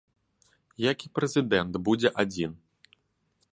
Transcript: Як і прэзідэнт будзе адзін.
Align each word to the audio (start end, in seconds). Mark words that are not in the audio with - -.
Як 0.91 0.97
і 1.09 1.11
прэзідэнт 1.19 1.73
будзе 1.89 2.09
адзін. 2.25 2.51